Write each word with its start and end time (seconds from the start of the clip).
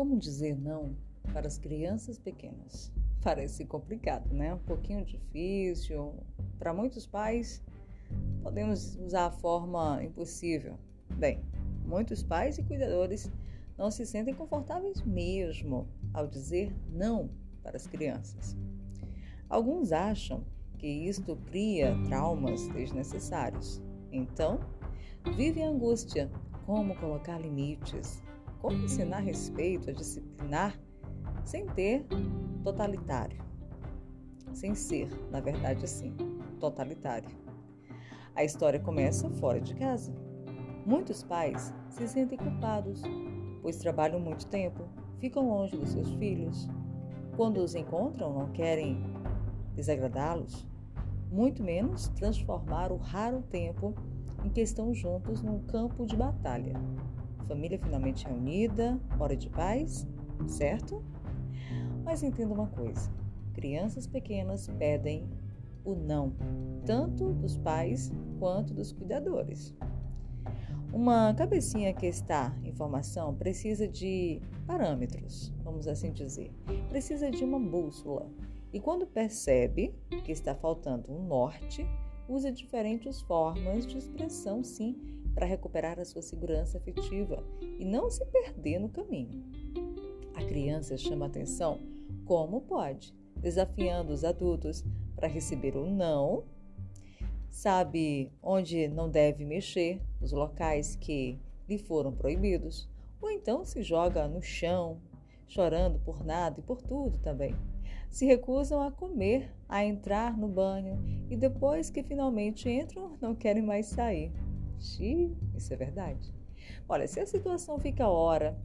Como 0.00 0.16
dizer 0.16 0.58
não 0.58 0.96
para 1.30 1.46
as 1.46 1.58
crianças 1.58 2.18
pequenas? 2.18 2.90
Parece 3.22 3.66
complicado, 3.66 4.32
né? 4.32 4.54
Um 4.54 4.58
pouquinho 4.60 5.04
difícil. 5.04 6.14
Para 6.58 6.72
muitos 6.72 7.04
pais, 7.04 7.62
podemos 8.42 8.96
usar 8.96 9.26
a 9.26 9.30
forma 9.30 10.02
impossível. 10.02 10.78
Bem, 11.16 11.44
muitos 11.84 12.22
pais 12.22 12.56
e 12.56 12.62
cuidadores 12.62 13.30
não 13.76 13.90
se 13.90 14.06
sentem 14.06 14.32
confortáveis 14.32 15.02
mesmo 15.02 15.86
ao 16.14 16.26
dizer 16.26 16.74
não 16.88 17.28
para 17.62 17.76
as 17.76 17.86
crianças. 17.86 18.56
Alguns 19.50 19.92
acham 19.92 20.42
que 20.78 20.88
isto 20.88 21.36
cria 21.44 21.94
traumas 22.06 22.66
desnecessários. 22.68 23.82
Então, 24.10 24.60
vivem 25.36 25.66
angústia. 25.66 26.30
Como 26.64 26.96
colocar 26.96 27.38
limites? 27.38 28.22
Como 28.60 28.84
ensinar 28.84 29.20
respeito 29.20 29.88
a 29.88 29.92
disciplinar 29.92 30.78
sem 31.44 31.66
ter 31.66 32.06
totalitário? 32.62 33.42
Sem 34.52 34.74
ser, 34.74 35.08
na 35.30 35.40
verdade, 35.40 35.84
assim, 35.84 36.14
totalitário. 36.58 37.30
A 38.34 38.44
história 38.44 38.78
começa 38.78 39.30
fora 39.30 39.60
de 39.60 39.74
casa. 39.74 40.12
Muitos 40.84 41.22
pais 41.22 41.74
se 41.88 42.06
sentem 42.06 42.36
culpados, 42.38 43.02
pois 43.62 43.78
trabalham 43.78 44.20
muito 44.20 44.46
tempo, 44.46 44.88
ficam 45.18 45.48
longe 45.48 45.76
dos 45.76 45.90
seus 45.90 46.10
filhos. 46.14 46.68
Quando 47.36 47.58
os 47.58 47.74
encontram, 47.74 48.32
não 48.32 48.52
querem 48.52 49.02
desagradá-los, 49.74 50.66
muito 51.30 51.62
menos 51.62 52.08
transformar 52.08 52.92
o 52.92 52.96
raro 52.96 53.42
tempo 53.42 53.94
em 54.44 54.50
que 54.50 54.60
estão 54.60 54.92
juntos 54.92 55.42
num 55.42 55.60
campo 55.60 56.04
de 56.04 56.16
batalha. 56.16 56.74
Família 57.50 57.80
finalmente 57.80 58.24
reunida, 58.28 58.96
hora 59.18 59.36
de 59.36 59.50
paz, 59.50 60.06
certo? 60.46 61.02
Mas 62.04 62.22
entenda 62.22 62.54
uma 62.54 62.68
coisa: 62.68 63.10
crianças 63.52 64.06
pequenas 64.06 64.68
pedem 64.78 65.28
o 65.84 65.96
não, 65.96 66.32
tanto 66.86 67.32
dos 67.32 67.56
pais 67.56 68.12
quanto 68.38 68.72
dos 68.72 68.92
cuidadores. 68.92 69.74
Uma 70.92 71.34
cabecinha 71.34 71.92
que 71.92 72.06
está 72.06 72.56
em 72.62 72.72
formação 72.72 73.34
precisa 73.34 73.88
de 73.88 74.40
parâmetros, 74.64 75.52
vamos 75.64 75.88
assim 75.88 76.12
dizer. 76.12 76.52
Precisa 76.88 77.32
de 77.32 77.42
uma 77.42 77.58
bússola. 77.58 78.30
E 78.72 78.78
quando 78.78 79.08
percebe 79.08 79.92
que 80.24 80.30
está 80.30 80.54
faltando 80.54 81.10
um 81.10 81.26
norte, 81.26 81.84
usa 82.28 82.52
diferentes 82.52 83.20
formas 83.22 83.84
de 83.84 83.98
expressão, 83.98 84.62
sim, 84.62 85.19
para 85.34 85.46
recuperar 85.46 85.98
a 85.98 86.04
sua 86.04 86.22
segurança 86.22 86.78
afetiva 86.78 87.44
e 87.78 87.84
não 87.84 88.10
se 88.10 88.24
perder 88.26 88.78
no 88.78 88.88
caminho. 88.88 89.44
A 90.34 90.44
criança 90.44 90.96
chama 90.96 91.26
atenção 91.26 91.78
como 92.24 92.60
pode, 92.62 93.14
desafiando 93.36 94.12
os 94.12 94.24
adultos 94.24 94.84
para 95.16 95.28
receber 95.28 95.76
o 95.76 95.88
não 95.88 96.44
sabe 97.50 98.32
onde 98.42 98.88
não 98.88 99.10
deve 99.10 99.44
mexer, 99.44 100.00
os 100.20 100.32
locais 100.32 100.96
que 100.96 101.38
lhe 101.68 101.76
foram 101.76 102.12
proibidos, 102.12 102.88
ou 103.20 103.30
então 103.30 103.64
se 103.64 103.82
joga 103.82 104.26
no 104.26 104.40
chão, 104.40 104.98
chorando 105.46 105.98
por 105.98 106.24
nada 106.24 106.60
e 106.60 106.62
por 106.62 106.80
tudo 106.80 107.18
também. 107.18 107.54
Se 108.08 108.24
recusam 108.24 108.80
a 108.80 108.90
comer, 108.90 109.52
a 109.68 109.84
entrar 109.84 110.36
no 110.36 110.48
banho 110.48 110.98
e 111.28 111.36
depois 111.36 111.90
que 111.90 112.02
finalmente 112.02 112.68
entram, 112.68 113.16
não 113.20 113.34
querem 113.34 113.62
mais 113.62 113.86
sair. 113.86 114.32
Xiii, 114.80 115.36
isso 115.54 115.72
é 115.72 115.76
verdade. 115.76 116.34
Olha, 116.88 117.06
se 117.06 117.20
a 117.20 117.26
situação 117.26 117.78
fica 117.78 118.08
hora 118.08 118.58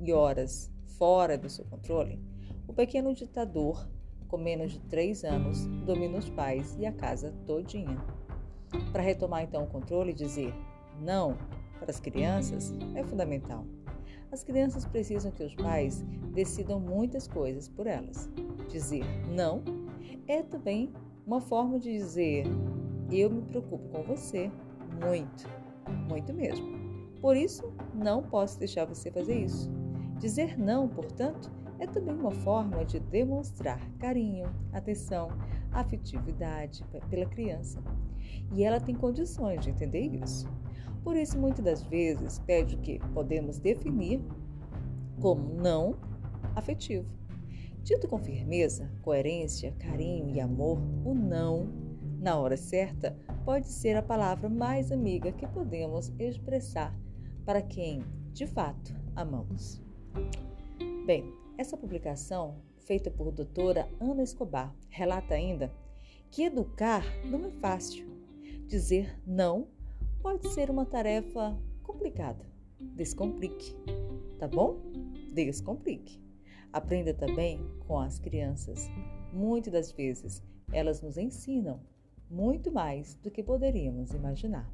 e 0.00 0.12
horas 0.12 0.70
fora 0.98 1.38
do 1.38 1.48
seu 1.48 1.64
controle, 1.64 2.20
o 2.66 2.72
pequeno 2.72 3.14
ditador 3.14 3.86
com 4.28 4.36
menos 4.36 4.72
de 4.72 4.80
três 4.80 5.24
anos, 5.24 5.66
domina 5.84 6.18
os 6.18 6.28
pais 6.28 6.76
e 6.78 6.86
a 6.86 6.92
casa 6.92 7.32
todinha. 7.46 7.96
Para 8.92 9.02
retomar 9.02 9.42
então 9.42 9.64
o 9.64 9.68
controle 9.68 10.10
e 10.10 10.14
dizer 10.14 10.52
não 11.00 11.36
para 11.78 11.90
as 11.90 12.00
crianças 12.00 12.72
é 12.94 13.02
fundamental. 13.04 13.64
As 14.30 14.42
crianças 14.42 14.84
precisam 14.84 15.30
que 15.30 15.44
os 15.44 15.54
pais 15.54 16.02
decidam 16.34 16.80
muitas 16.80 17.28
coisas 17.28 17.68
por 17.68 17.86
elas. 17.86 18.28
Dizer 18.68 19.04
não 19.28 19.62
é 20.26 20.42
também 20.42 20.92
uma 21.24 21.40
forma 21.40 21.78
de 21.78 21.92
dizer 21.92 22.44
eu 23.10 23.30
me 23.30 23.42
preocupo 23.42 23.88
com 23.88 24.02
você 24.02 24.50
muito, 25.00 25.48
muito 26.08 26.32
mesmo. 26.32 26.66
Por 27.20 27.36
isso, 27.36 27.72
não 27.94 28.22
posso 28.22 28.58
deixar 28.58 28.84
você 28.84 29.10
fazer 29.10 29.44
isso. 29.44 29.70
Dizer 30.18 30.58
não, 30.58 30.88
portanto, 30.88 31.50
é 31.78 31.86
também 31.86 32.14
uma 32.14 32.30
forma 32.30 32.84
de 32.84 32.98
demonstrar 33.00 33.80
carinho, 33.98 34.46
atenção, 34.72 35.28
afetividade 35.72 36.84
pela 37.10 37.26
criança. 37.26 37.82
E 38.52 38.64
ela 38.64 38.80
tem 38.80 38.94
condições 38.94 39.60
de 39.60 39.70
entender 39.70 40.14
isso. 40.22 40.48
Por 41.02 41.16
isso, 41.16 41.38
muitas 41.38 41.64
das 41.64 41.82
vezes, 41.82 42.38
pede 42.40 42.76
o 42.76 42.78
que 42.78 42.98
podemos 43.12 43.58
definir 43.58 44.20
como 45.20 45.54
não 45.54 45.96
afetivo. 46.54 47.06
Dito 47.82 48.08
com 48.08 48.18
firmeza, 48.18 48.90
coerência, 49.02 49.72
carinho 49.78 50.28
e 50.30 50.40
amor, 50.40 50.78
o 51.04 51.14
não, 51.14 51.68
na 52.26 52.36
hora 52.36 52.56
certa, 52.56 53.16
pode 53.44 53.68
ser 53.68 53.96
a 53.96 54.02
palavra 54.02 54.48
mais 54.48 54.90
amiga 54.90 55.30
que 55.30 55.46
podemos 55.46 56.12
expressar 56.18 56.92
para 57.44 57.62
quem, 57.62 58.02
de 58.32 58.48
fato, 58.48 58.92
amamos. 59.14 59.80
Bem, 61.06 61.32
essa 61.56 61.76
publicação, 61.76 62.56
feita 62.78 63.12
por 63.12 63.30
doutora 63.30 63.88
Ana 64.00 64.24
Escobar, 64.24 64.74
relata 64.88 65.34
ainda 65.34 65.72
que 66.28 66.42
educar 66.42 67.04
não 67.24 67.46
é 67.46 67.50
fácil. 67.60 68.04
Dizer 68.66 69.16
não 69.24 69.68
pode 70.20 70.48
ser 70.48 70.68
uma 70.68 70.84
tarefa 70.84 71.56
complicada. 71.84 72.44
Descomplique, 72.80 73.72
tá 74.36 74.48
bom? 74.48 74.80
Descomplique. 75.32 76.20
Aprenda 76.72 77.14
também 77.14 77.60
com 77.86 78.00
as 78.00 78.18
crianças. 78.18 78.90
Muitas 79.32 79.72
das 79.72 79.92
vezes 79.92 80.42
elas 80.72 81.00
nos 81.00 81.16
ensinam 81.16 81.80
muito 82.30 82.72
mais 82.72 83.14
do 83.22 83.30
que 83.30 83.42
poderíamos 83.42 84.10
imaginar. 84.12 84.68